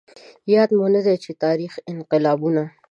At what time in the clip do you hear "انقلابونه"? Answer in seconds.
1.91-2.63